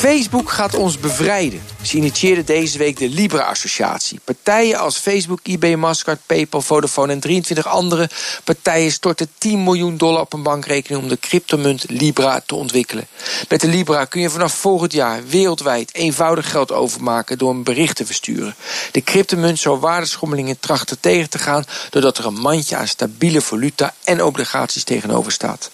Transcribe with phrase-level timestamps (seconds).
[0.00, 1.62] Facebook gaat ons bevrijden.
[1.82, 4.20] Ze initieerden deze week de Libra-associatie.
[4.24, 8.10] Partijen als Facebook, eBay, Mastercard, PayPal, Vodafone en 23 andere
[8.44, 13.06] partijen storten 10 miljoen dollar op een bankrekening om de cryptomunt Libra te ontwikkelen.
[13.48, 17.96] Met de Libra kun je vanaf volgend jaar wereldwijd eenvoudig geld overmaken door een bericht
[17.96, 18.54] te versturen.
[18.92, 23.94] De cryptomunt zou waardeschommelingen trachten tegen te gaan doordat er een mandje aan stabiele valuta
[24.04, 25.70] en obligaties tegenover staat.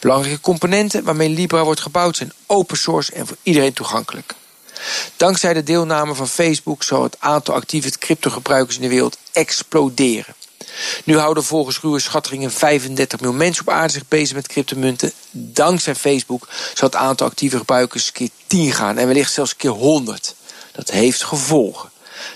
[0.00, 4.34] Belangrijke componenten waarmee Libra wordt gebouwd zijn open source en voor iedereen toegankelijk.
[5.16, 10.34] Dankzij de deelname van Facebook zal het aantal actieve cryptogebruikers in de wereld exploderen.
[11.04, 15.12] Nu houden volgens ruwe schattingen 35 miljoen mensen op aarde zich bezig met cryptomunten.
[15.30, 20.34] Dankzij Facebook zal het aantal actieve gebruikers keer 10 gaan en wellicht zelfs keer 100.
[20.72, 21.90] Dat heeft gevolgen.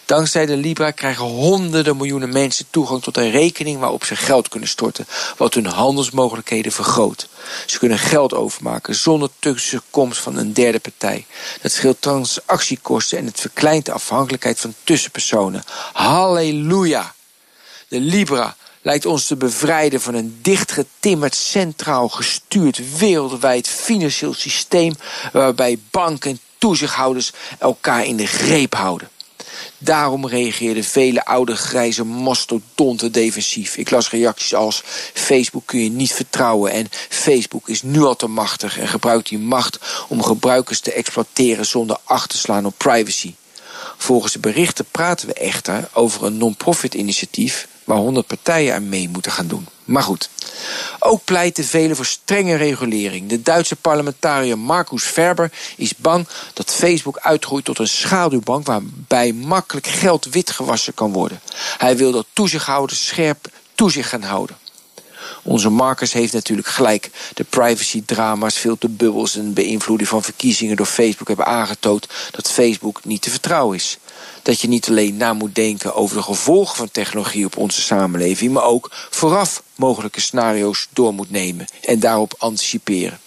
[0.05, 4.69] Dankzij de Libra krijgen honderden miljoenen mensen toegang tot een rekening waarop ze geld kunnen
[4.69, 7.29] storten, wat hun handelsmogelijkheden vergroot.
[7.67, 11.27] Ze kunnen geld overmaken zonder tussenkomst van een derde partij.
[11.63, 15.63] Dat scheelt transactiekosten en het verkleint de afhankelijkheid van tussenpersonen.
[15.93, 17.15] Halleluja!
[17.89, 24.95] De Libra lijkt ons te bevrijden van een dichtgetimmerd, centraal gestuurd, wereldwijd financieel systeem
[25.33, 29.09] waarbij banken en toezichthouders elkaar in de greep houden.
[29.85, 33.77] Daarom reageerden vele oude grijze mastodonten defensief.
[33.77, 34.83] Ik las reacties als
[35.15, 39.39] Facebook kun je niet vertrouwen en Facebook is nu al te machtig en gebruikt die
[39.39, 43.35] macht om gebruikers te exploiteren zonder acht te slaan op privacy.
[43.97, 49.09] Volgens de berichten praten we echter over een non-profit initiatief waar 100 partijen aan mee
[49.09, 49.67] moeten gaan doen.
[49.85, 50.29] Maar goed,
[50.99, 53.29] ook pleiten velen voor strenge regulering.
[53.29, 59.87] De Duitse parlementariër Markus Ferber is bang dat Facebook uitgroeit tot een schaduwbank waarbij makkelijk
[59.87, 61.41] geld witgewassen kan worden.
[61.79, 64.57] Hij wil dat toezichthouders scherp toezicht gaan houden.
[65.43, 67.11] Onze Marcus heeft natuurlijk gelijk.
[67.35, 73.31] De privacy-drama's, filterbubbels en beïnvloeding van verkiezingen door Facebook hebben aangetoond dat Facebook niet te
[73.31, 73.99] vertrouwen is.
[74.43, 78.53] Dat je niet alleen na moet denken over de gevolgen van technologie op onze samenleving,
[78.53, 83.21] maar ook vooraf mogelijke scenario's door moet nemen en daarop anticiperen.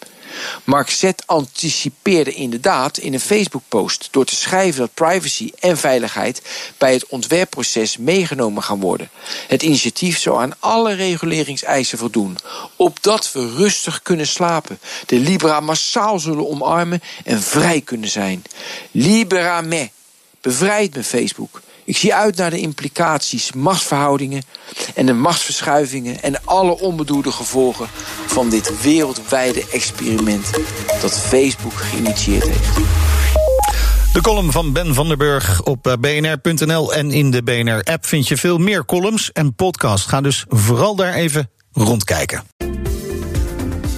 [0.64, 6.42] Mark Z anticipeerde inderdaad in een Facebook-post door te schrijven dat privacy en veiligheid
[6.78, 9.10] bij het ontwerpproces meegenomen gaan worden.
[9.48, 12.38] Het initiatief zou aan alle reguleringseisen voldoen,
[12.76, 18.44] opdat we rustig kunnen slapen, de Libra massaal zullen omarmen en vrij kunnen zijn.
[18.92, 19.90] Libera me,
[20.46, 21.62] bevrijd me Facebook.
[21.84, 24.44] Ik zie uit naar de implicaties, machtsverhoudingen
[24.96, 27.88] en de machtsverschuivingen en alle onbedoelde gevolgen
[28.28, 30.50] van dit wereldwijde experiment
[31.02, 32.76] dat Facebook geïnitieerd heeft.
[34.14, 38.28] De column van Ben van der Burg op eh, bnr.nl en in de BNR-app vind
[38.28, 40.08] je veel meer columns en podcasts.
[40.08, 42.44] Ga dus vooral daar even rondkijken.